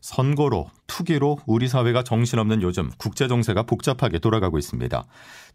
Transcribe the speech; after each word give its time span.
선거로 0.00 0.70
투기로 0.86 1.38
우리 1.46 1.68
사회가 1.68 2.02
정신없는 2.02 2.62
요즘 2.62 2.90
국제 2.98 3.28
정세가 3.28 3.64
복잡하게 3.64 4.18
돌아가고 4.18 4.58
있습니다. 4.58 5.04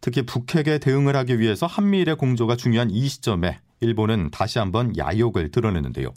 특히 0.02 0.24
북핵에 0.24 0.80
대응을 0.80 1.16
하기 1.16 1.40
위해서 1.40 1.66
한미일의 1.66 2.16
공조가 2.16 2.56
중요한 2.56 2.90
이 2.92 3.08
시점에 3.08 3.60
일본은 3.80 4.30
다시 4.32 4.60
한번 4.60 4.96
야욕을 4.98 5.52
드러내는데요. 5.52 6.14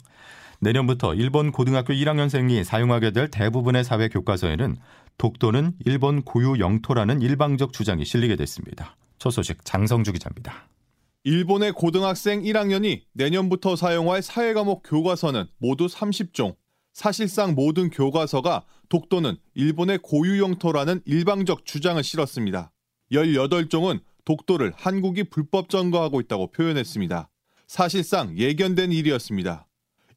내년부터 0.59 1.13
일본 1.13 1.51
고등학교 1.51 1.93
1학년생이 1.93 2.63
사용하게 2.63 3.11
될 3.11 3.29
대부분의 3.29 3.83
사회 3.83 4.07
교과서에는 4.07 4.77
독도는 5.17 5.73
일본 5.85 6.23
고유 6.23 6.59
영토라는 6.59 7.21
일방적 7.21 7.73
주장이 7.73 8.05
실리게 8.05 8.35
됐습니다. 8.35 8.95
첫 9.19 9.31
소식 9.31 9.63
장성주 9.63 10.13
기자입니다. 10.13 10.67
일본의 11.23 11.73
고등학생 11.73 12.41
1학년이 12.43 13.01
내년부터 13.13 13.75
사용할 13.75 14.21
사회과목 14.21 14.83
교과서는 14.85 15.45
모두 15.57 15.87
30종. 15.87 16.55
사실상 16.97 17.53
모든 17.53 17.91
교과서가 17.91 18.65
독도는 18.89 19.37
일본의 19.53 19.99
고유 20.01 20.41
영토라는 20.41 21.01
일방적 21.05 21.63
주장을 21.63 22.03
실었습니다. 22.03 22.71
18종은 23.11 23.99
독도를 24.25 24.73
한국이 24.75 25.25
불법 25.25 25.69
점거하고 25.69 26.21
있다고 26.21 26.47
표현했습니다. 26.47 27.29
사실상 27.67 28.35
예견된 28.35 28.91
일이었습니다. 28.91 29.67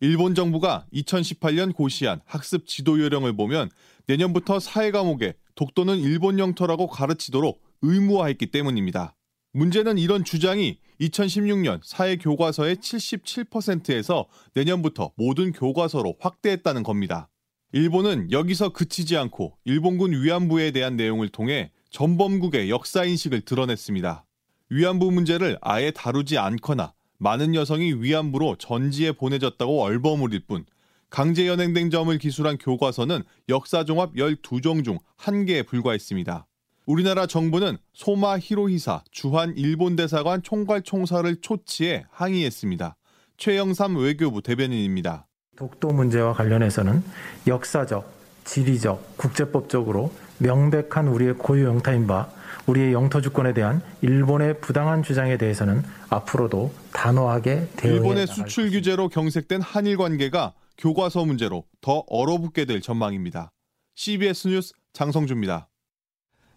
일본 0.01 0.35
정부가 0.35 0.87
2018년 0.95 1.75
고시한 1.75 2.23
학습 2.25 2.67
지도 2.67 2.99
요령을 2.99 3.37
보면 3.37 3.69
내년부터 4.07 4.59
사회 4.59 4.91
과목에 4.91 5.35
독도는 5.57 5.99
일본 5.99 6.39
영토라고 6.39 6.87
가르치도록 6.87 7.63
의무화했기 7.83 8.47
때문입니다. 8.47 9.15
문제는 9.53 9.99
이런 9.99 10.25
주장이 10.25 10.79
2016년 11.01 11.81
사회 11.83 12.17
교과서의 12.17 12.77
77%에서 12.77 14.27
내년부터 14.55 15.13
모든 15.17 15.53
교과서로 15.53 16.15
확대했다는 16.21 16.83
겁니다. 16.85 17.29
일본은 17.73 18.31
여기서 18.31 18.73
그치지 18.73 19.17
않고 19.17 19.57
일본군 19.65 20.13
위안부에 20.13 20.71
대한 20.71 20.97
내용을 20.97 21.29
통해 21.29 21.73
전범국의 21.91 22.71
역사인식을 22.71 23.41
드러냈습니다. 23.43 24.25
위안부 24.71 25.11
문제를 25.11 25.59
아예 25.61 25.91
다루지 25.91 26.39
않거나 26.39 26.93
많은 27.19 27.55
여성이 27.55 27.93
위안부로 27.93 28.57
전지에 28.57 29.13
보내졌다고 29.13 29.83
얼버무릴 29.83 30.47
뿐 30.47 30.65
강제 31.11 31.49
연행된 31.49 31.91
점을 31.91 32.17
기술한 32.19 32.57
교과서는 32.57 33.25
역사종합 33.49 34.15
12종 34.15 34.85
중 34.85 34.99
1개에 35.19 35.67
불과했습니다. 35.67 36.47
우리나라 36.91 37.25
정부는 37.29 37.79
소마 37.93 38.41
히로히사 38.41 39.05
주한 39.13 39.55
일본 39.57 39.95
대사관 39.95 40.43
총괄 40.43 40.83
총사를 40.83 41.41
초치해 41.41 42.05
항의했습니다. 42.11 42.97
최영삼 43.37 43.97
외교부 43.97 44.43
대변인입니다. 44.43 45.29
독도 45.57 45.91
문제와 45.91 46.33
관련해서는 46.33 47.05
역사적, 47.47 48.13
지리적, 48.43 49.17
국제법적으로 49.17 50.13
명백한 50.39 51.07
우리의 51.07 51.35
고유 51.35 51.65
영토인 51.65 52.09
바 52.09 52.29
우리의 52.67 52.93
영토 52.93 53.21
주권에 53.21 53.55
대한 53.55 53.83
일본의 54.03 54.61
부당한 54.61 55.05
주장에 55.05 55.37
대해서는 55.37 55.85
앞으로도 56.09 56.73
단호하게 56.93 57.69
대응해 57.77 57.99
일본의 57.99 58.27
수출. 58.27 58.69
규제로 58.73 59.09
경색된 59.09 59.63
한일 59.63 59.97
관계가 59.97 60.55
교과서 60.77 61.25
문제로 61.25 61.63
더 61.81 62.03
얼어붙게 62.09 62.65
될 62.65 62.81
전망입니다. 62.81 63.53
CBS 63.95 64.49
뉴스 64.49 64.73
장성주입니다. 64.93 65.70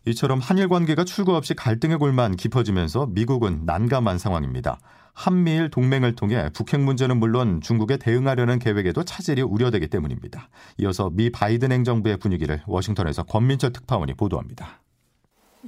이처럼 0.05 0.39
한일 0.39 0.67
관계가 0.67 1.05
출구 1.05 1.35
없이 1.35 1.53
갈등의 1.53 1.97
골만 1.97 2.35
깊어지면서 2.35 3.07
미국은 3.07 3.61
난감한 3.65 4.17
상황입니다. 4.17 4.79
한미일 5.13 5.69
동맹을 5.69 6.15
통해 6.15 6.49
북핵 6.53 6.81
문제는 6.81 7.17
물론 7.17 7.61
중국에 7.61 7.97
대응하려는 7.97 8.59
계획에도 8.59 9.03
차질이 9.03 9.41
우려되기 9.41 9.87
때문입니다. 9.87 10.49
이어서 10.79 11.09
미 11.13 11.29
바이든 11.29 11.71
행정부의 11.71 12.17
분위기를 12.17 12.61
워싱턴에서 12.67 13.23
권민철 13.23 13.71
특파원이 13.71 14.15
보도합니다. 14.15 14.81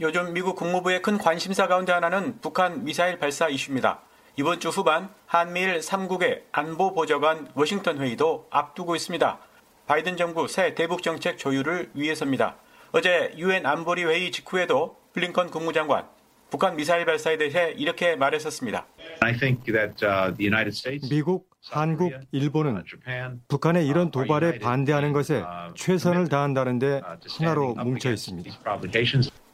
요즘 0.01 0.33
미국 0.33 0.57
국무부의 0.57 1.01
큰 1.01 1.17
관심사 1.17 1.67
가운데 1.67 1.93
하나는 1.93 2.39
북한 2.41 2.83
미사일 2.83 3.17
발사 3.17 3.47
이슈입니다. 3.47 4.01
이번 4.35 4.59
주 4.59 4.67
후반 4.67 5.09
한미일 5.27 5.79
3국의 5.79 6.41
안보 6.51 6.93
보좌관 6.93 7.47
워싱턴 7.53 7.99
회의도 7.99 8.47
앞두고 8.49 8.97
있습니다. 8.97 9.39
바이든 9.87 10.17
정부 10.17 10.49
새 10.49 10.75
대북 10.75 11.03
정책 11.03 11.37
조율을 11.37 11.91
위해서입니다. 11.93 12.57
어제 12.97 13.33
유엔 13.35 13.65
안보리 13.65 14.05
회의 14.05 14.31
직후에도 14.31 14.95
블링컨 15.11 15.49
국무장관 15.51 16.07
북한 16.49 16.77
미사일 16.77 17.03
발사에 17.03 17.35
대해 17.37 17.73
이렇게 17.75 18.15
말했었습니다. 18.15 18.85
Uh, 19.21 21.09
미국, 21.09 21.49
한국, 21.69 22.13
일본은 22.31 22.81
북한의 23.49 23.81
uh, 23.81 23.89
이런 23.89 24.11
도발에 24.11 24.59
반대하는 24.59 25.11
것에 25.11 25.43
uh, 25.43 25.73
최선을 25.75 26.29
다한다는데 26.29 27.01
하나로 27.37 27.73
뭉쳐 27.73 28.11
있습니다. 28.11 28.49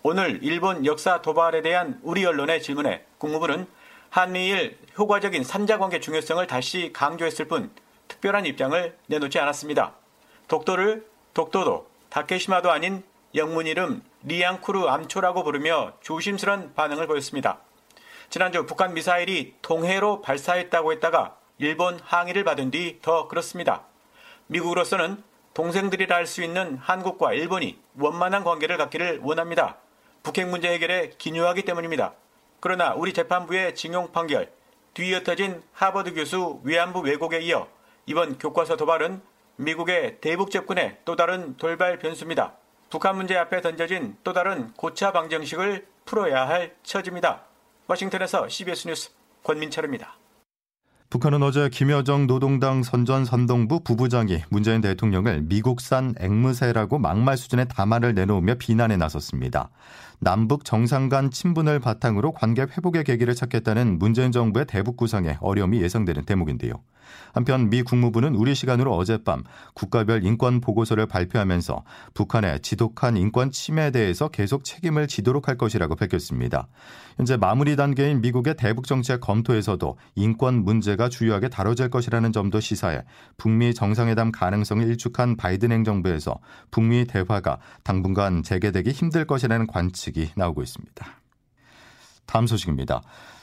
오늘 0.03 0.37
일본 0.43 0.85
역사 0.85 1.23
도발에 1.23 1.63
대한 1.63 1.99
우리 2.03 2.23
언론의 2.23 2.61
질문에 2.61 3.05
국무부는 3.17 3.65
한미일 4.11 4.77
효과적인 4.99 5.43
산자관계 5.43 5.99
중요성을 5.99 6.45
다시 6.45 6.91
강조했을 6.93 7.45
뿐 7.45 7.71
특별한 8.07 8.45
입장을 8.45 8.95
내놓지 9.07 9.39
않았습니다. 9.39 9.95
독도를 10.47 11.07
독도도 11.33 11.89
다케시마도 12.11 12.69
아닌 12.69 13.01
영문 13.33 13.65
이름 13.65 14.03
리앙쿠르 14.23 14.87
암초라고 14.87 15.43
부르며 15.43 15.93
조심스런 16.01 16.73
반응을 16.73 17.07
보였습니다. 17.07 17.59
지난주 18.29 18.65
북한 18.65 18.93
미사일이 18.93 19.55
동해로 19.61 20.21
발사했다고 20.21 20.91
했다가 20.93 21.37
일본 21.57 21.99
항의를 22.03 22.43
받은 22.43 22.71
뒤 22.71 22.99
더 23.01 23.27
그렇습니다. 23.27 23.83
미국으로서는 24.47 25.23
동생들이라 25.53 26.15
할 26.15 26.25
수 26.25 26.43
있는 26.43 26.77
한국과 26.77 27.33
일본이 27.33 27.79
원만한 27.97 28.43
관계를 28.43 28.77
갖기를 28.77 29.19
원합니다. 29.21 29.77
북핵 30.23 30.47
문제 30.47 30.69
해결에 30.69 31.11
기여하기 31.17 31.63
때문입니다. 31.63 32.13
그러나 32.59 32.93
우리 32.93 33.13
재판부의 33.13 33.75
징용 33.75 34.11
판결, 34.11 34.51
뒤이어 34.93 35.23
터진 35.23 35.61
하버드 35.73 36.13
교수 36.13 36.61
위안부 36.63 37.01
왜곡에 37.01 37.39
이어 37.39 37.67
이번 38.05 38.37
교과서 38.37 38.75
도발은 38.77 39.21
미국의 39.55 40.19
대북 40.21 40.51
접근의 40.51 40.97
또 41.05 41.15
다른 41.15 41.57
돌발 41.57 41.97
변수입니다. 41.99 42.53
북한 42.91 43.15
문제 43.15 43.37
앞에 43.37 43.61
던져진 43.61 44.17
또 44.21 44.33
다른 44.33 44.73
고차 44.73 45.13
방정식을 45.13 45.87
풀어야 46.03 46.45
할 46.45 46.75
처지입니다. 46.83 47.45
워싱턴에서 47.87 48.49
CBS 48.49 48.85
뉴스 48.89 49.11
권민철입니다. 49.43 50.20
북한은 51.11 51.43
어제 51.43 51.67
김여정 51.67 52.25
노동당 52.25 52.83
선전 52.83 53.25
선동부 53.25 53.81
부부장이 53.83 54.43
문재인 54.47 54.79
대통령을 54.79 55.41
미국산 55.41 56.15
앵무새라고 56.17 56.99
막말 56.99 57.35
수준의 57.35 57.65
담화를 57.67 58.13
내놓으며 58.13 58.55
비난에 58.55 58.95
나섰습니다. 58.95 59.71
남북 60.19 60.63
정상 60.63 61.09
간 61.09 61.29
친분을 61.29 61.81
바탕으로 61.81 62.31
관계 62.31 62.61
회복의 62.61 63.03
계기를 63.03 63.35
찾겠다는 63.35 63.99
문재인 63.99 64.31
정부의 64.31 64.67
대북 64.67 64.95
구상에 64.95 65.35
어려움이 65.41 65.81
예상되는 65.81 66.23
대목인데요. 66.23 66.75
한편 67.33 67.69
미 67.69 67.81
국무부는 67.81 68.35
우리 68.35 68.55
시간으로 68.55 68.95
어젯밤 68.95 69.43
국가별 69.73 70.23
인권 70.23 70.61
보고서를 70.61 71.07
발표하면서 71.07 71.83
북한의 72.13 72.61
지독한 72.61 73.17
인권 73.17 73.51
침해에 73.51 73.91
대해서 73.91 74.27
계속 74.27 74.63
책임을 74.63 75.07
지도록 75.07 75.47
할 75.47 75.57
것이라고 75.57 75.95
밝혔습니다. 75.95 76.67
현재 77.17 77.37
마무리 77.37 77.75
단계인 77.75 78.21
미국의 78.21 78.55
대북 78.57 78.87
정책 78.87 79.21
검토에서도 79.21 79.97
인권 80.15 80.63
문제가 80.63 81.00
주요하게 81.09 81.49
다뤄질 81.49 81.89
것이라는 81.89 82.31
점도 82.31 82.59
시사해 82.59 83.03
북미 83.37 83.73
정상회담 83.73 84.31
가능성을 84.31 84.85
일축한 84.87 85.37
바이든 85.37 85.71
행정부에서 85.71 86.39
북미 86.71 87.05
대화가 87.05 87.59
당분간 87.83 88.43
재개되기 88.43 88.91
힘들 88.91 89.25
것이라는 89.25 89.67
관측이 89.67 90.31
나오고 90.35 90.61
있습니다. 90.63 91.05
다음 92.25 92.47
소식입니다. 92.47 93.01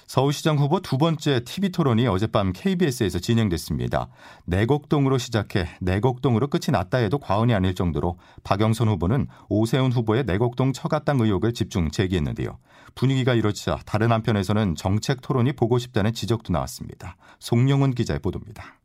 서울시장 0.08 0.56
후보 0.56 0.80
두 0.80 0.96
번째 0.96 1.40
TV 1.44 1.68
토론이 1.68 2.06
어젯밤 2.06 2.54
KBS에서 2.54 3.18
진행됐습니다. 3.18 4.08
내곡동으로 4.46 5.18
시작해 5.18 5.68
내곡동으로 5.82 6.48
끝이 6.48 6.72
났다 6.72 6.96
해도 6.96 7.18
과언이 7.18 7.52
아닐 7.52 7.74
정도로 7.74 8.18
박영선 8.42 8.88
후보는 8.88 9.26
오세훈 9.50 9.92
후보의 9.92 10.24
내곡동 10.24 10.72
처가땅 10.72 11.20
의혹을 11.20 11.52
집중 11.52 11.90
제기했는데요. 11.90 12.58
분위기가 12.94 13.34
이렇자 13.34 13.80
다른 13.84 14.10
한편에서는 14.10 14.76
정책 14.76 15.20
토론이 15.20 15.52
보고 15.52 15.78
싶다는 15.78 16.14
지적도 16.14 16.54
나왔습니다. 16.54 17.18
송영훈 17.38 17.92
기자의 17.92 18.20
보도입니다. 18.20 18.80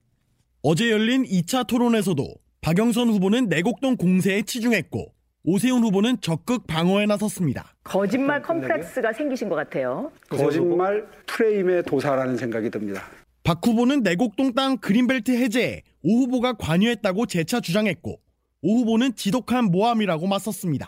어제 0.62 0.92
열린 0.92 1.24
2차 1.24 1.66
토론에서도 1.68 2.28
박영선 2.60 3.08
후보는 3.08 3.48
내곡동 3.48 3.96
공세에 3.96 4.42
치중했고 4.42 5.14
오세훈 5.46 5.84
후보는 5.84 6.22
적극 6.22 6.66
방어에 6.68 7.06
나섰습니다. 7.06 7.74
거짓말 7.84 8.42
컴플렉스가 8.42 9.12
생기신 9.12 9.50
것 9.50 9.56
같아요. 9.56 10.10
거짓말 10.30 11.06
프레임의 11.26 11.84
도사라는 11.84 12.38
생각이 12.38 12.70
듭니다. 12.70 13.02
박 13.44 13.66
후보는 13.66 14.04
내곡동 14.04 14.54
땅 14.54 14.78
그린벨트 14.78 15.32
해제에 15.32 15.82
오 16.02 16.20
후보가 16.22 16.54
관여했다고 16.54 17.26
재차 17.26 17.60
주장했고 17.60 18.20
오 18.62 18.78
후보는 18.78 19.16
지독한 19.16 19.66
모함이라고 19.66 20.28
맞섰습니다. 20.28 20.88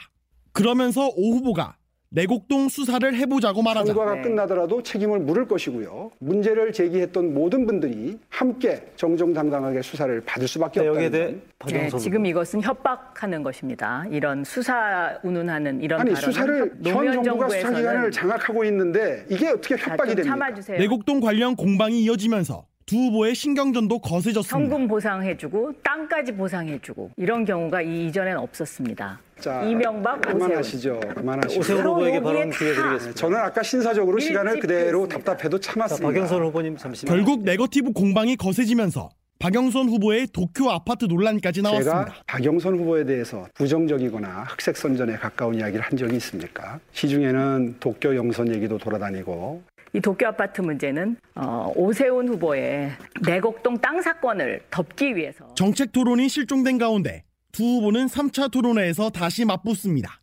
그러면서 0.54 1.10
오 1.16 1.36
후보가 1.36 1.76
내곡동 2.16 2.70
수사를 2.70 3.14
해보자고 3.14 3.62
말하자. 3.62 3.88
선거가 3.88 4.16
네. 4.16 4.22
끝나더라도 4.22 4.82
책임을 4.82 5.20
물을 5.20 5.46
것이고요. 5.48 6.12
문제를 6.20 6.72
제기했던 6.72 7.34
모든 7.34 7.66
분들이 7.66 8.18
함께 8.30 8.88
정정당당하게 8.96 9.82
수사를 9.82 10.22
받을 10.22 10.48
수밖에 10.48 10.82
네, 10.82 10.88
없다는 10.88 11.42
네, 11.68 11.90
지금 12.00 12.26
이것은 12.26 12.62
협박하는 12.62 13.44
것입니다. 13.44 14.06
이런 14.10 14.46
수사 14.46 15.20
운운하는 15.24 15.82
이런 15.82 16.00
아니 16.00 16.16
수사를 16.16 16.74
현 16.86 17.12
정부가 17.12 17.50
수사기관을 17.50 18.12
장악하고 18.12 18.64
있는데 18.64 19.26
이게 19.30 19.50
어떻게 19.50 19.76
협박이 19.76 20.16
됩니까? 20.16 20.30
참아주세요. 20.30 20.80
내곡동 20.80 21.20
관련 21.20 21.58
공방이 21.58 22.02
이어지면서 22.04 22.66
두 22.86 22.96
후보의 22.96 23.36
신경전도 23.36 24.00
거세졌습니다. 24.00 24.58
현금 24.58 24.88
보상해주고 24.88 25.74
땅까지 25.84 26.34
보상해주고 26.34 27.12
이런 27.18 27.44
경우가 27.44 27.82
이전엔 27.82 28.38
없었습니다. 28.38 29.20
자, 29.40 29.64
이명박 29.64 30.22
그만하시죠. 30.22 31.00
그만하시죠. 31.16 31.60
오세훈 31.60 31.86
후보에게 31.86 32.22
발언 32.22 32.50
기회 32.52 32.74
드리겠습니다. 32.74 33.14
저는 33.16 33.38
아까 33.38 33.62
신사적으로 33.64 34.20
시간을 34.20 34.60
그대로 34.60 35.08
답답해도 35.08 35.60
참았습니다. 35.60 36.08
박영선 36.08 36.44
후보님 36.44 36.78
잠시만. 36.78 37.16
결국 37.16 37.44
네거티브 37.44 37.92
공방이 37.92 38.36
거세지면서 38.38 39.10
박영선 39.40 39.90
후보의 39.90 40.28
도쿄 40.28 40.72
아파트 40.72 41.06
논란까지 41.06 41.62
나왔습니다. 41.62 42.06
제가 42.06 42.16
박영선 42.26 42.80
후보에 42.80 43.04
대해서 43.04 43.46
부정적이거나 43.54 44.46
흑색 44.50 44.78
선전에 44.78 45.16
가까운 45.18 45.56
이야기를 45.56 45.82
한 45.82 45.98
적이 45.98 46.16
있습니까? 46.16 46.80
시중에는 46.94 47.76
도쿄 47.80 48.16
영선 48.16 48.54
얘기도 48.56 48.78
돌아다니고 48.78 49.62
이 49.94 50.00
도쿄 50.00 50.28
아파트 50.28 50.62
문제는 50.62 51.18
어, 51.36 51.72
오세훈 51.76 52.30
후보의 52.30 52.92
내곡동 53.26 53.78
땅 53.80 54.02
사건을 54.02 54.62
덮기 54.72 55.16
위해서 55.16 55.54
정책 55.56 55.92
토론이 55.92 56.30
실종된 56.30 56.78
가운데 56.78 57.24
두 57.56 57.64
후보는 57.64 58.08
3차 58.08 58.52
토론회에서 58.52 59.12
다시 59.12 59.46
맞붙습니다. 59.46 60.20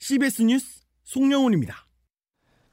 CBS 0.00 0.42
뉴스 0.42 0.82
송영훈입니다. 1.04 1.74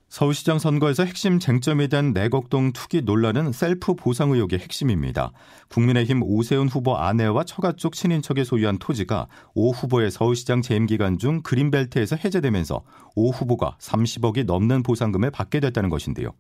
서울시장 0.10 0.60
선거에서 0.60 1.06
핵심 1.06 1.40
쟁점이 1.40 1.88
된 1.88 2.12
내곡동 2.12 2.74
투기 2.74 3.04
논란은 3.04 3.54
셀프 3.54 3.94
보상 3.94 4.32
의혹의 4.32 4.60
핵심입니다. 4.60 5.32
국민의힘 5.70 6.24
오세훈 6.24 6.68
후보 6.68 6.98
아내와 6.98 7.46
처가 7.46 7.72
쪽 7.78 7.94
친인척이 7.94 8.44
소유한 8.44 8.78
토지가 8.80 9.28
오 9.56 9.72
후보의 9.72 10.12
서울시장 10.12 10.62
재임 10.62 10.88
기간 10.88 11.18
중 11.18 11.42
그린벨트에서 11.42 12.18
해제되면서 12.18 12.84
오 13.16 13.32
후보가 13.32 13.78
30억이 13.80 14.44
넘는 14.44 14.84
보상금을 14.84 15.32
받게 15.32 15.62
됐다는 15.62 15.90
것인데요. 15.90 16.34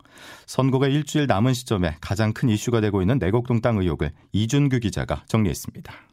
선거가 0.45 0.87
일주일 0.87 1.25
남은 1.27 1.53
시점에 1.53 1.95
가장 2.01 2.33
큰 2.33 2.49
이슈가 2.49 2.81
되고 2.81 3.01
있는 3.01 3.17
내곡동 3.17 3.61
땅 3.61 3.77
의혹을 3.77 4.11
이준규 4.33 4.81
기자가 4.81 5.23
정리했습니다. 5.29 6.10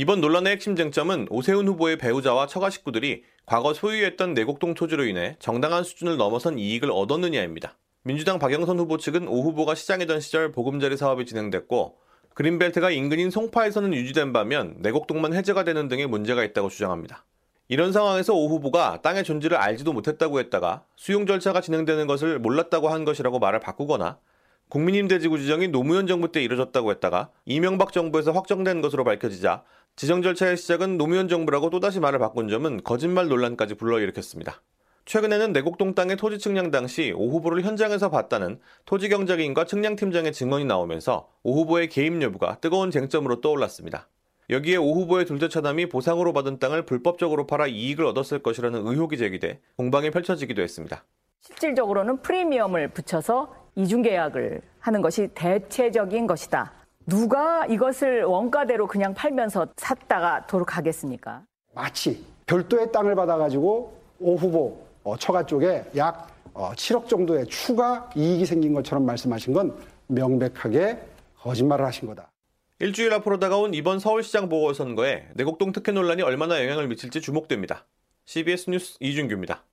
이번 0.00 0.20
논란의 0.20 0.52
핵심 0.52 0.76
쟁점은 0.76 1.26
오세훈 1.28 1.66
후보의 1.66 1.98
배우자와 1.98 2.46
처가 2.46 2.70
식구들이 2.70 3.24
과거 3.46 3.74
소유했던 3.74 4.32
내곡동 4.32 4.74
토지로 4.74 5.04
인해 5.06 5.34
정당한 5.40 5.82
수준을 5.82 6.16
넘어선 6.16 6.56
이익을 6.56 6.88
얻었느냐입니다. 6.92 7.76
민주당 8.04 8.38
박영선 8.38 8.78
후보 8.78 8.96
측은 8.96 9.26
오 9.26 9.42
후보가 9.42 9.74
시장이던 9.74 10.20
시절 10.20 10.52
보금자리 10.52 10.96
사업이 10.96 11.26
진행됐고 11.26 11.98
그린벨트가 12.34 12.92
인근인 12.92 13.32
송파에서는 13.32 13.92
유지된 13.92 14.32
반면 14.32 14.76
내곡동만 14.78 15.34
해제가 15.34 15.64
되는 15.64 15.88
등의 15.88 16.06
문제가 16.06 16.44
있다고 16.44 16.68
주장합니다. 16.68 17.24
이런 17.66 17.90
상황에서 17.90 18.34
오 18.34 18.48
후보가 18.50 19.02
땅의 19.02 19.24
존재를 19.24 19.56
알지도 19.56 19.92
못했다고 19.92 20.38
했다가 20.38 20.84
수용 20.94 21.26
절차가 21.26 21.60
진행되는 21.60 22.06
것을 22.06 22.38
몰랐다고 22.38 22.88
한 22.88 23.04
것이라고 23.04 23.40
말을 23.40 23.58
바꾸거나 23.58 24.20
국민힘 24.68 25.08
대지구 25.08 25.40
지정이 25.40 25.68
노무현 25.68 26.06
정부 26.06 26.30
때 26.30 26.40
이뤄졌다고 26.42 26.92
했다가 26.92 27.30
이명박 27.46 27.92
정부에서 27.92 28.30
확정된 28.30 28.80
것으로 28.80 29.02
밝혀지자 29.02 29.64
지정 29.98 30.22
절차의 30.22 30.56
시작은 30.56 30.96
노무현 30.96 31.26
정부라고 31.26 31.70
또다시 31.70 31.98
말을 31.98 32.20
바꾼 32.20 32.46
점은 32.46 32.84
거짓말 32.84 33.26
논란까지 33.26 33.74
불러일으켰습니다. 33.74 34.62
최근에는 35.06 35.52
내곡동 35.52 35.96
땅의 35.96 36.16
토지 36.18 36.38
측량 36.38 36.70
당시 36.70 37.12
오 37.16 37.28
후보를 37.30 37.64
현장에서 37.64 38.08
봤다는 38.08 38.60
토지경작인과 38.84 39.64
측량팀장의 39.64 40.32
증언이 40.32 40.66
나오면서 40.66 41.28
오 41.42 41.56
후보의 41.56 41.88
개입 41.88 42.22
여부가 42.22 42.60
뜨거운 42.60 42.92
쟁점으로 42.92 43.40
떠올랐습니다. 43.40 44.06
여기에 44.50 44.76
오 44.76 44.94
후보의 44.94 45.24
둘째 45.24 45.48
차남이 45.48 45.88
보상으로 45.88 46.32
받은 46.32 46.60
땅을 46.60 46.86
불법적으로 46.86 47.48
팔아 47.48 47.66
이익을 47.66 48.04
얻었을 48.04 48.38
것이라는 48.40 48.86
의혹이 48.86 49.18
제기돼 49.18 49.58
공방이 49.76 50.12
펼쳐지기도 50.12 50.62
했습니다. 50.62 51.02
실질적으로는 51.40 52.22
프리미엄을 52.22 52.90
붙여서 52.90 53.52
이중계약을 53.74 54.60
하는 54.78 55.02
것이 55.02 55.26
대체적인 55.34 56.28
것이다. 56.28 56.77
누가 57.08 57.64
이것을 57.64 58.24
원가대로 58.24 58.86
그냥 58.86 59.14
팔면서 59.14 59.66
샀다가 59.76 60.46
도로 60.46 60.66
가겠습니까? 60.66 61.42
마치 61.74 62.22
별도의 62.46 62.92
땅을 62.92 63.14
받아가지고 63.14 63.98
오 64.20 64.36
후보 64.36 64.86
어, 65.04 65.16
처가 65.16 65.46
쪽에 65.46 65.84
약 65.96 66.28
7억 66.52 67.04
어, 67.04 67.06
정도의 67.06 67.46
추가 67.46 68.10
이익이 68.14 68.44
생긴 68.44 68.74
것처럼 68.74 69.06
말씀하신 69.06 69.54
건 69.54 69.74
명백하게 70.08 70.98
거짓말을 71.38 71.86
하신 71.86 72.08
거다. 72.08 72.30
일주일 72.78 73.14
앞으로 73.14 73.38
다가온 73.38 73.72
이번 73.72 74.00
서울시장 74.00 74.50
보궐선거에 74.50 75.28
내곡동 75.32 75.72
특혜 75.72 75.92
논란이 75.92 76.20
얼마나 76.20 76.62
영향을 76.62 76.88
미칠지 76.88 77.22
주목됩니다. 77.22 77.86
CBS 78.26 78.68
뉴스 78.68 78.96
이준규입니다. 79.00 79.64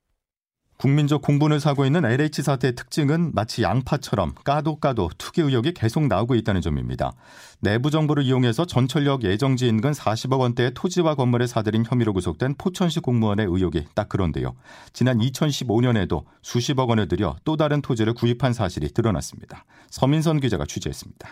국민적 0.77 1.21
공분을 1.21 1.59
사고 1.59 1.85
있는 1.85 2.03
LH 2.03 2.41
사태의 2.41 2.75
특징은 2.75 3.31
마치 3.33 3.63
양파처럼 3.63 4.35
까도 4.43 4.75
까도 4.75 5.09
투기 5.17 5.41
의혹이 5.41 5.73
계속 5.73 6.07
나오고 6.07 6.35
있다는 6.35 6.61
점입니다. 6.61 7.13
내부 7.61 7.89
정보를 7.89 8.23
이용해서 8.23 8.65
전철역 8.65 9.23
예정지 9.23 9.67
인근 9.67 9.91
40억 9.91 10.39
원대의 10.39 10.71
토지와 10.73 11.15
건물을 11.15 11.47
사들인 11.47 11.85
혐의로 11.87 12.11
구속된 12.13 12.55
포천시 12.57 12.99
공무원의 12.99 13.45
의혹이 13.45 13.85
딱 13.95 14.09
그런데요. 14.09 14.53
지난 14.91 15.19
2015년에도 15.19 16.25
수십억 16.41 16.89
원을 16.89 17.07
들여 17.07 17.37
또 17.45 17.55
다른 17.55 17.81
토지를 17.81 18.13
구입한 18.13 18.51
사실이 18.51 18.89
드러났습니다. 18.93 19.63
서민선 19.89 20.41
기자가 20.41 20.65
취재했습니다. 20.65 21.29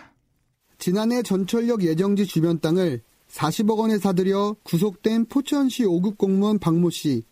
지난해 0.78 1.22
전철역 1.22 1.82
예정지 1.82 2.26
주변 2.26 2.60
땅을 2.60 3.02
40억 3.30 3.78
원에 3.78 3.98
사들여 3.98 4.56
구속된 4.62 5.26
포천시 5.26 5.84
5급 5.84 6.16
공무원 6.16 6.58
박모 6.58 6.90
씨 6.90 7.24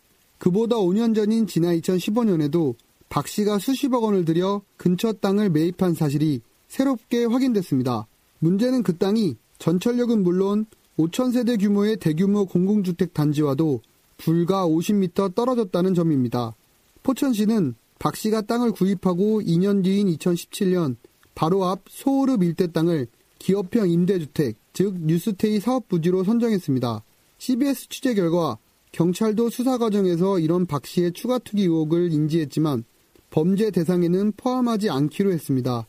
그보다 0.43 0.75
5년 0.75 1.15
전인 1.15 1.47
지난 1.47 1.79
2015년에도 1.79 2.75
박 3.09 3.29
씨가 3.29 3.61
수십억 3.61 4.03
원을 4.03 4.25
들여 4.25 4.63
근처 4.77 5.13
땅을 5.13 5.51
매입한 5.51 5.95
사실이 5.95 6.41
새롭게 6.67 7.27
확인됐습니다. 7.27 8.09
문제는 8.41 8.83
그 8.83 8.99
땅이 8.99 9.37
전철역은 9.59 10.25
물론 10.25 10.67
5천 10.99 11.33
세대 11.33 11.57
규모의 11.57 11.97
대규모 11.99 12.45
공공주택 12.45 13.15
단지와도 13.15 13.83
불과 14.17 14.67
50m 14.67 15.37
떨어졌다는 15.37 15.95
점입니다. 15.95 16.57
포천시는 17.05 17.77
박 18.01 18.17
씨가 18.17 18.41
땅을 18.41 18.73
구입하고 18.73 19.43
2년 19.43 19.85
뒤인 19.85 20.09
2017년 20.09 20.97
바로 21.37 21.67
앞 21.67 21.83
소오르 21.89 22.39
일대 22.43 22.67
땅을 22.67 23.07
기업형 23.39 23.89
임대주택, 23.89 24.57
즉 24.73 24.97
뉴스테이 25.03 25.61
사업 25.61 25.87
부지로 25.87 26.25
선정했습니다. 26.25 27.05
CBS 27.39 27.89
취재 27.91 28.15
결과 28.15 28.59
경찰도 28.93 29.49
수사 29.49 29.79
과정에서 29.79 30.39
이런 30.39 30.67
박 30.67 30.87
씨의 30.87 31.13
추가 31.13 31.39
투기 31.39 31.63
의혹을 31.63 32.13
인지했지만 32.13 32.85
범죄 33.31 33.71
대상에는 33.71 34.33
포함하지 34.37 34.91
않기로 34.91 35.33
했습니다. 35.33 35.87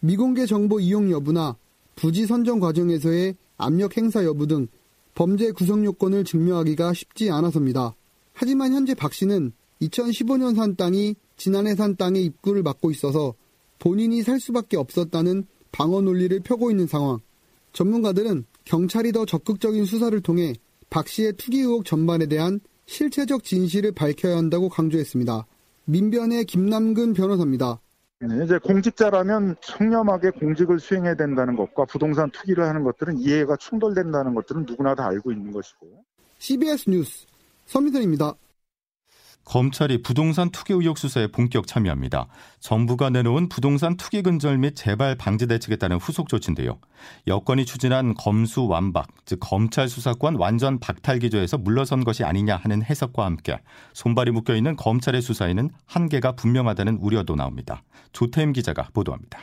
미공개 0.00 0.46
정보 0.46 0.80
이용 0.80 1.10
여부나 1.10 1.56
부지 1.94 2.26
선정 2.26 2.58
과정에서의 2.58 3.34
압력 3.58 3.96
행사 3.96 4.24
여부 4.24 4.46
등 4.46 4.66
범죄 5.14 5.50
구성 5.50 5.84
요건을 5.84 6.24
증명하기가 6.24 6.94
쉽지 6.94 7.30
않아서입니다. 7.30 7.94
하지만 8.32 8.72
현재 8.72 8.94
박 8.94 9.12
씨는 9.12 9.52
2015년 9.82 10.56
산 10.56 10.76
땅이 10.76 11.14
지난해 11.36 11.74
산 11.74 11.96
땅의 11.96 12.24
입구를 12.24 12.62
막고 12.62 12.90
있어서 12.90 13.34
본인이 13.78 14.22
살 14.22 14.40
수밖에 14.40 14.78
없었다는 14.78 15.44
방어 15.72 16.00
논리를 16.00 16.38
펴고 16.40 16.70
있는 16.70 16.86
상황. 16.86 17.18
전문가들은 17.74 18.46
경찰이 18.64 19.12
더 19.12 19.26
적극적인 19.26 19.84
수사를 19.84 20.18
통해 20.22 20.54
박 20.90 21.08
씨의 21.08 21.34
투기 21.34 21.60
의혹 21.60 21.84
전반에 21.84 22.26
대한 22.26 22.60
실체적 22.86 23.44
진실을 23.44 23.92
밝혀야 23.92 24.36
한다고 24.36 24.68
강조했습니다. 24.68 25.46
민변의 25.86 26.44
김남근 26.44 27.14
변호사입니다. 27.14 27.80
네, 28.20 28.44
이제 28.44 28.58
공직자라면 28.58 29.56
청렴하게 29.60 30.30
공직을 30.30 30.80
수행해야 30.80 31.14
된다는 31.16 31.54
것과 31.54 31.84
부동산 31.84 32.30
투기를 32.30 32.64
하는 32.64 32.82
것들은 32.82 33.18
이해가 33.18 33.56
충돌된다는 33.56 34.34
것들은 34.34 34.64
누구나 34.66 34.94
다 34.94 35.06
알고 35.06 35.32
있는 35.32 35.52
것이고. 35.52 36.04
CBS 36.38 36.88
뉴스 36.88 37.26
서민선입니다. 37.66 38.34
검찰이 39.46 40.02
부동산 40.02 40.50
투기 40.50 40.72
의혹 40.72 40.98
수사에 40.98 41.28
본격 41.28 41.68
참여합니다. 41.68 42.26
정부가 42.58 43.10
내놓은 43.10 43.48
부동산 43.48 43.96
투기 43.96 44.22
근절 44.22 44.58
및 44.58 44.74
재발 44.74 45.14
방지 45.14 45.46
대책에 45.46 45.76
따른 45.76 45.98
후속 45.98 46.28
조치인데요. 46.28 46.80
여권이 47.28 47.64
추진한 47.64 48.14
검수 48.14 48.66
완박, 48.66 49.06
즉 49.24 49.38
검찰 49.40 49.88
수사권 49.88 50.34
완전 50.34 50.80
박탈 50.80 51.20
기조에서 51.20 51.58
물러선 51.58 52.02
것이 52.02 52.24
아니냐 52.24 52.56
하는 52.56 52.82
해석과 52.82 53.24
함께 53.24 53.60
손발이 53.94 54.32
묶여 54.32 54.54
있는 54.56 54.74
검찰의 54.74 55.22
수사에는 55.22 55.70
한계가 55.86 56.32
분명하다는 56.32 56.98
우려도 57.00 57.36
나옵니다. 57.36 57.84
조태임 58.12 58.52
기자가 58.52 58.88
보도합니다. 58.92 59.38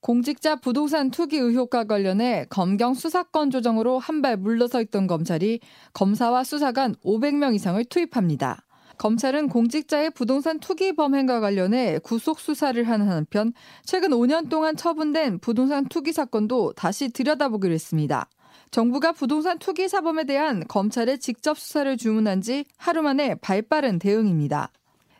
공직자 0.00 0.56
부동산 0.56 1.10
투기 1.10 1.36
의혹과 1.36 1.84
관련해 1.84 2.46
검경 2.48 2.94
수사권 2.94 3.50
조정으로 3.50 3.98
한 3.98 4.22
발 4.22 4.36
물러서 4.36 4.80
있던 4.82 5.06
검찰이 5.06 5.60
검사와 5.92 6.44
수사관 6.44 6.94
500명 7.04 7.54
이상을 7.54 7.84
투입합니다. 7.86 8.65
검찰은 8.98 9.48
공직자의 9.48 10.10
부동산 10.10 10.58
투기 10.58 10.94
범행과 10.94 11.40
관련해 11.40 11.98
구속 12.02 12.40
수사를 12.40 12.82
하는 12.82 13.08
한편 13.08 13.52
최근 13.84 14.10
5년 14.10 14.48
동안 14.48 14.76
처분된 14.76 15.38
부동산 15.40 15.86
투기 15.86 16.12
사건도 16.12 16.72
다시 16.74 17.10
들여다보기로 17.10 17.72
했습니다. 17.72 18.28
정부가 18.70 19.12
부동산 19.12 19.58
투기 19.58 19.88
사범에 19.88 20.24
대한 20.24 20.66
검찰의 20.66 21.18
직접 21.18 21.58
수사를 21.58 21.96
주문한 21.96 22.40
지 22.40 22.64
하루 22.76 23.02
만에 23.02 23.36
발빠른 23.36 23.98
대응입니다. 23.98 24.70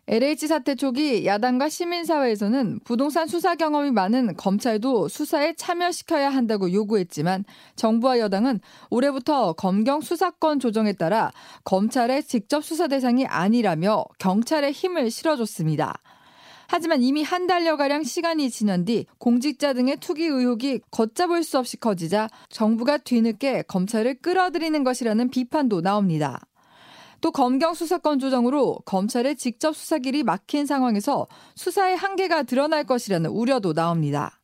LH 0.08 0.46
사태 0.46 0.76
초기 0.76 1.26
야당과 1.26 1.68
시민사회에서는 1.68 2.78
부동산 2.84 3.26
수사 3.26 3.56
경험이 3.56 3.90
많은 3.90 4.36
검찰도 4.36 5.08
수사에 5.08 5.54
참여시켜야 5.54 6.30
한다고 6.30 6.72
요구했지만 6.72 7.44
정부와 7.74 8.20
여당은 8.20 8.60
올해부터 8.90 9.54
검경 9.54 10.02
수사권 10.02 10.60
조정에 10.60 10.92
따라 10.92 11.32
검찰의 11.64 12.22
직접 12.22 12.64
수사 12.64 12.86
대상이 12.86 13.26
아니라며 13.26 14.04
경찰에 14.20 14.70
힘을 14.70 15.10
실어줬습니다. 15.10 15.94
하지만 16.68 17.02
이미 17.02 17.24
한 17.24 17.48
달여가량 17.48 18.04
시간이 18.04 18.50
지난 18.50 18.84
뒤 18.84 19.06
공직자 19.18 19.72
등의 19.72 19.96
투기 19.96 20.24
의혹이 20.24 20.82
걷잡을 20.92 21.42
수 21.42 21.58
없이 21.58 21.78
커지자 21.78 22.28
정부가 22.48 22.98
뒤늦게 22.98 23.62
검찰을 23.62 24.14
끌어들이는 24.20 24.84
것이라는 24.84 25.30
비판도 25.30 25.80
나옵니다. 25.80 26.40
또 27.20 27.30
검경 27.30 27.74
수사권 27.74 28.18
조정으로 28.18 28.80
검찰의 28.84 29.36
직접 29.36 29.74
수사 29.76 29.98
길이 29.98 30.22
막힌 30.22 30.66
상황에서 30.66 31.26
수사의 31.54 31.96
한계가 31.96 32.44
드러날 32.44 32.84
것이라는 32.84 33.30
우려도 33.30 33.72
나옵니다. 33.72 34.40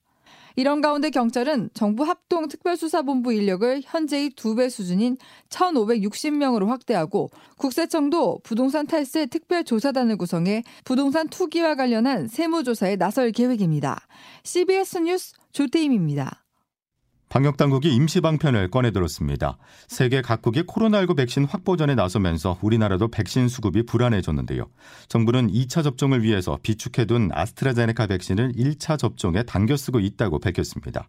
이런 0.57 0.81
가운데 0.83 1.11
경찰은 1.11 1.71
정부 1.73 2.05
합동 2.05 2.49
특별수사본부 2.49 3.33
인력을 3.33 3.81
현재의 3.85 4.31
두 4.31 4.55
배 4.55 4.69
수준인 4.69 5.17
1,560명으로 5.49 6.67
확대하고 6.67 7.31
국세청도 7.57 8.41
부동산 8.43 8.87
탈세 8.87 9.27
특별조사단을 9.27 10.19
구성해 10.19 10.63
부동산 10.85 11.29
투기와 11.29 11.75
관련한 11.75 12.29
세무조사에 12.29 12.97
나설 12.97 13.33
계획입니다. 13.33 14.07
CBS 14.45 14.99
뉴스 14.99 15.33
조태임입니다. 15.53 16.42
방역 17.33 17.57
당국이 17.57 17.95
임시 17.95 18.21
방편을 18.21 18.69
꺼내들었습니다. 18.69 19.57
세계 19.89 20.21
각국이 20.21 20.65
코로나19 20.65 21.17
백신 21.17 21.47
확보전에 21.47 21.95
나서면서 21.95 22.59
우리나라도 22.61 23.09
백신 23.09 23.49
수급이 23.49 23.87
불안해졌는데요. 23.87 24.69
정부는 25.09 25.51
2차 25.51 25.83
접종을 25.83 26.23
위해서 26.23 26.59
비축해둔 26.63 27.31
아스트라제네카 27.33 28.09
백신을 28.09 28.53
1차 28.53 28.99
접종에 28.99 29.45
당겨 29.45 29.79
쓰고 29.79 30.01
있다고 30.01 30.41
밝혔습니다. 30.41 31.09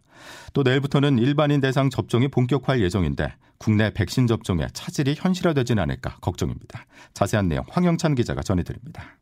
또 0.54 0.62
내일부터는 0.62 1.18
일반인 1.18 1.60
대상 1.60 1.90
접종이 1.90 2.28
본격화할 2.28 2.80
예정인데 2.80 3.34
국내 3.58 3.92
백신 3.92 4.26
접종에 4.26 4.66
차질이 4.72 5.16
현실화되진 5.18 5.78
않을까 5.78 6.16
걱정입니다. 6.22 6.86
자세한 7.12 7.48
내용 7.48 7.66
황영찬 7.68 8.14
기자가 8.14 8.42
전해드립니다. 8.42 9.18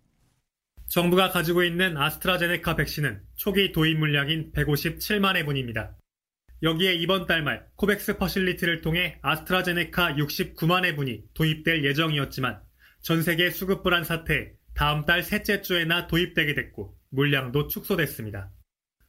정부가 0.87 1.31
가지고 1.31 1.65
있는 1.65 1.97
아스트라제네카 1.97 2.77
백신은 2.77 3.23
초기 3.35 3.73
도입 3.73 3.99
물량인 3.99 4.53
157만 4.53 5.35
회분입니다. 5.35 5.97
여기에 6.63 6.95
이번 6.95 7.27
달 7.27 7.43
말 7.43 7.67
코백스 7.75 8.19
퍼실리티를 8.19 8.83
통해 8.83 9.19
아스트라제네카 9.23 10.15
69만 10.15 10.85
회분이 10.85 11.25
도입될 11.35 11.85
예정이었지만 11.85 12.61
전 13.01 13.23
세계 13.23 13.51
수급 13.51 13.83
불안 13.83 14.05
사태에 14.05 14.53
다음 14.75 15.05
달 15.05 15.25
셋째 15.25 15.61
주에나 15.61 16.07
도입되게 16.07 16.55
됐고 16.55 16.97
물량도 17.11 17.67
축소됐습니다. 17.67 18.53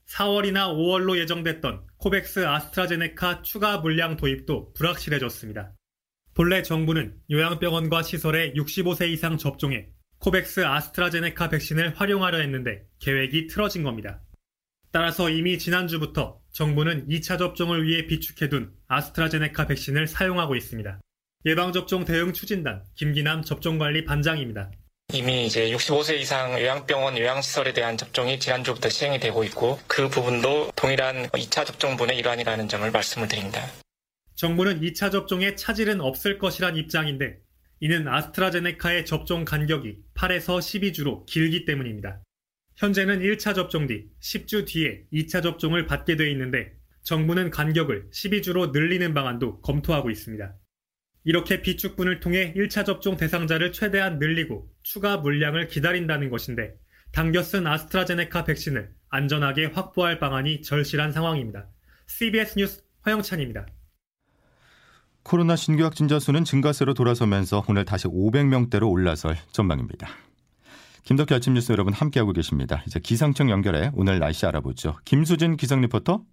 4월이나 0.08 0.74
5월로 0.74 1.18
예정됐던 1.20 1.86
코백스 1.98 2.46
아스트라제네카 2.46 3.44
추가 3.44 3.78
물량 3.78 4.18
도입도 4.18 4.74
불확실해졌습니다. 4.74 5.74
본래 6.34 6.64
정부는 6.64 7.16
요양병원과 7.30 8.02
시설의 8.02 8.54
65세 8.54 9.10
이상 9.10 9.38
접종에 9.38 9.90
코백스 10.18 10.66
아스트라제네카 10.66 11.50
백신을 11.50 12.00
활용하려 12.00 12.40
했는데 12.40 12.88
계획이 13.00 13.46
틀어진 13.46 13.84
겁니다. 13.84 14.24
따라서 14.92 15.30
이미 15.30 15.60
지난주부터 15.60 16.43
정부는 16.54 17.08
2차 17.08 17.40
접종을 17.40 17.84
위해 17.84 18.06
비축해둔 18.06 18.72
아스트라제네카 18.88 19.66
백신을 19.66 20.08
사용하고 20.08 20.56
있습니다. 20.56 21.00
예방접종 21.46 22.06
대응 22.06 22.32
추진단 22.32 22.84
김기남 22.94 23.42
접종관리 23.42 24.06
반장입니다. 24.06 24.70
이미 25.14 25.48
이제 25.48 25.72
65세 25.72 26.20
이상 26.20 26.54
요양병원 26.54 27.18
요양시설에 27.18 27.74
대한 27.74 27.98
접종이 27.98 28.40
지난주부터 28.40 28.90
시행이 28.90 29.20
되고 29.20 29.44
있고 29.46 29.80
그 29.88 30.08
부분도 30.10 30.72
동일한 30.76 31.28
2차 31.30 31.66
접종분의 31.66 32.18
일환이라는 32.20 32.68
점을 32.68 32.90
말씀을 32.90 33.28
드립니다. 33.28 33.60
정부는 34.36 34.82
2차 34.82 35.12
접종에 35.12 35.56
차질은 35.56 36.02
없을 36.02 36.38
것이란 36.38 36.78
입장인데 36.78 37.40
이는 37.80 38.08
아스트라제네카의 38.08 39.08
접종 39.08 39.44
간격이 39.44 39.98
8에서 40.14 40.60
12주로 40.60 41.26
길기 41.26 41.66
때문입니다. 41.66 42.22
현재는 42.77 43.20
1차 43.20 43.53
접종 43.53 43.88
뒤 43.88 44.10
10주 44.22 44.65
뒤에 44.65 45.03
2차 45.13 45.44
접종을 45.44 45.86
받게 45.86 46.15
돼 46.15 46.30
있는데 46.32 46.74
정부는 47.03 47.50
간격을 47.50 48.10
12주로 48.12 48.72
늘리는 48.72 49.13
방안도 49.13 49.62
검토하고 49.62 50.10
있습니다. 50.10 50.56
이렇게 51.25 51.62
비축분을 51.62 52.20
통해 52.20 52.53
1차 52.56 52.86
접종 52.86 53.15
대상자를 53.15 53.72
최대한 53.72 54.20
늘리고 54.20 54.70
추가 54.84 55.18
물량을 55.18 55.68
기다린다는 55.68 56.30
것인데 56.30 56.74
당겨 57.12 57.44
쓴 57.44 57.68
아스트라제네카 57.68 58.44
백신을 58.46 58.92
안전하게 59.10 59.65
확보할 59.65 60.20
방안이 60.20 60.62
절실한 60.63 61.12
상황입니다. 61.12 61.68
CBS 62.08 62.58
뉴스 62.58 62.84
화영찬입니다. 63.01 63.68
코로나 65.22 65.56
신규 65.56 65.84
확진자 65.84 66.20
수는 66.20 66.44
증가세로 66.44 66.94
돌아서면서 66.94 67.63
오늘 67.70 67.86
다시 67.86 68.08
500명대로 68.08 68.89
올라설 68.89 69.38
전망입니다. 69.51 70.10
김덕기 71.04 71.34
아침 71.34 71.54
뉴스 71.54 71.72
여러분 71.72 71.94
함께하고 71.94 72.32
계십니다. 72.32 72.82
이제 72.88 73.00
기상청 73.00 73.50
연결해 73.50 73.92
오늘 73.94 74.20
날씨 74.20 74.46
알아보죠. 74.46 74.98
김수진 75.06 75.58
기상 75.58 75.82
리포터. 75.82 76.24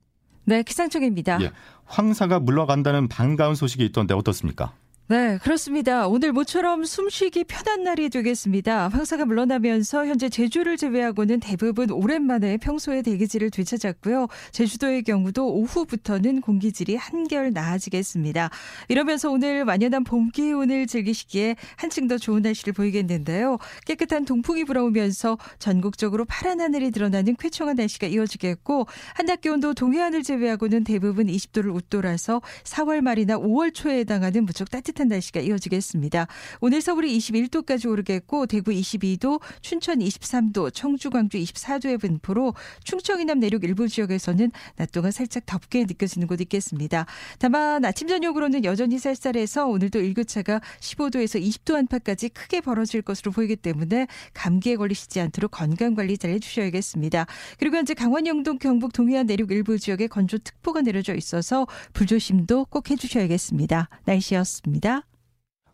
네, 0.45 0.62
기상청입니다. 0.62 1.41
예, 1.43 1.50
황사가 1.85 2.41
물러간다는 2.41 3.09
반가운 3.09 3.55
소식이 3.55 3.85
있던데 3.87 4.15
어떻습니까? 4.15 4.73
네, 5.11 5.38
그렇습니다. 5.43 6.07
오늘 6.07 6.33
모처럼 6.33 6.85
숨쉬기 6.85 7.43
편한 7.43 7.83
날이 7.83 8.11
되겠습니다. 8.11 8.87
황사가 8.90 9.25
물러나면서 9.25 10.07
현재 10.07 10.29
제주를 10.29 10.76
제외하고는 10.76 11.40
대부분 11.40 11.90
오랜만에 11.90 12.59
평소의 12.59 13.02
대기질을 13.02 13.50
되찾았고요. 13.50 14.29
제주도의 14.52 15.02
경우도 15.02 15.52
오후부터는 15.52 16.43
공기질이 16.43 16.95
한결 16.95 17.52
나아지겠습니다. 17.52 18.50
이러면서 18.87 19.33
오늘 19.33 19.64
완연한 19.64 20.05
봄 20.05 20.31
기운을 20.31 20.87
즐기시기에 20.87 21.57
한층 21.75 22.07
더 22.07 22.17
좋은 22.17 22.43
날씨를 22.43 22.73
보이겠는데요. 22.73 23.59
깨끗한 23.87 24.26
동풍이 24.26 24.62
불어오면서 24.62 25.38
전국적으로 25.59 26.25
파란 26.25 26.61
하늘이 26.61 26.93
드러나는 26.93 27.35
쾌청한 27.35 27.75
날씨가 27.75 28.07
이어지겠고 28.07 28.87
한낮 29.14 29.40
기온도 29.40 29.75
동해안을 29.75 30.23
제외하고는 30.23 30.85
대부분 30.85 31.26
20도를 31.26 31.75
웃돌아서 31.75 32.40
4월 32.62 33.00
말이나 33.00 33.38
5월 33.38 33.75
초에 33.75 33.99
해당하는 33.99 34.45
무척 34.45 34.71
따뜻한 34.71 35.00
따뜻한 35.00 35.09
날씨가 35.09 35.40
이어지겠습니다. 35.40 36.26
오늘 36.61 36.83
서울이 36.83 37.16
21도까지 37.16 37.88
오르겠고 37.88 38.47
대구 38.47 38.71
22도, 38.71 39.40
춘천 39.62 40.00
23도, 40.00 40.73
청주, 40.73 41.09
광주 41.09 41.38
24도의 41.38 41.99
분포로 41.99 42.54
충청 42.85 43.21
이남 43.21 43.40
내륙 43.40 43.64
일부 43.64 43.88
지역에서는 43.88 44.52
낮 44.76 44.92
동안 44.92 45.11
살짝 45.11 45.47
덥게 45.47 45.85
느껴지는 45.85 46.26
곳 46.26 46.40
있겠습니다. 46.42 47.07
다만 47.38 47.85
아침 47.85 48.09
저녁으로는 48.09 48.64
여전히 48.64 48.99
쌀쌀해서 48.99 49.66
오늘도 49.66 50.00
일교차가 50.00 50.61
15도에서 50.80 51.42
20도 51.42 51.76
안팎까지 51.76 52.28
크게 52.28 52.61
벌어질 52.61 53.00
것으로 53.00 53.33
보이기 53.33 53.57
때문에 53.57 54.07
감기에 54.35 54.76
걸리시지 54.76 55.21
않도록 55.21 55.52
건강 55.52 55.95
관리 55.95 56.19
잘 56.19 56.30
해주셔야겠습니다. 56.33 57.26
그리고 57.59 57.76
현재 57.76 57.95
강원 57.95 58.26
영동 58.26 58.59
경북 58.59 58.92
동해안 58.92 59.26
내륙 59.26 59.50
일부 59.50 59.78
지역에 59.78 60.07
건조 60.07 60.38
특보가 60.38 60.83
내려져 60.83 61.14
있어서 61.14 61.66
불조심도 61.95 62.66
꼭 62.66 62.90
해주셔야겠습니다. 62.90 63.88
날씨였습니다. 64.04 64.89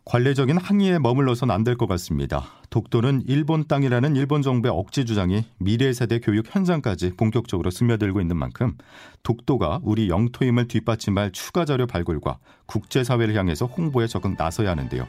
관례적인 0.07 0.57
항의에 0.57 0.99
머물러선 0.99 1.51
안 1.51 1.63
될 1.65 1.75
것 1.75 1.85
같습니다. 1.87 2.45
독도는 2.69 3.23
일본 3.27 3.67
땅이라는 3.67 4.15
일본 4.15 4.41
정부의 4.41 4.71
억지 4.73 5.03
주장이 5.05 5.43
미래 5.57 5.91
세대 5.91 6.19
교육 6.19 6.45
현장까지 6.53 7.13
본격적으로 7.17 7.69
스며들고 7.71 8.21
있는 8.21 8.37
만큼 8.37 8.77
독도가 9.23 9.81
우리 9.83 10.09
영토임을 10.09 10.69
뒷받침할 10.69 11.31
추가 11.33 11.65
자료 11.65 11.87
발굴과 11.87 12.39
국제사회를 12.67 13.35
향해서 13.35 13.65
홍보에 13.65 14.07
적극 14.07 14.35
나서야 14.37 14.71
하는데요. 14.71 15.05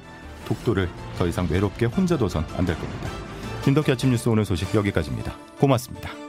독도를 0.47 0.89
더 1.17 1.29
이상 1.29 1.47
외롭게 1.49 1.87
혼자 1.87 2.19
둬선 2.19 2.45
안 2.57 2.67
될 2.67 2.77
겁니다. 2.77 3.09
김덕기 3.65 3.93
아침 3.93 4.11
뉴스 4.11 4.29
오늘 4.29 4.45
소식 4.45 4.75
여기까지입니다. 4.75 5.33
고맙습니다. 5.61 6.28